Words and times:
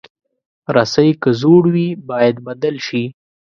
رسۍ 0.75 1.09
که 1.21 1.29
زوړ 1.41 1.63
وي، 1.73 1.87
باید 2.09 2.35
بدل 2.47 2.75
شي. 2.87 3.03